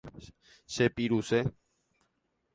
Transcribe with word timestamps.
Chepiruse. 0.73 1.39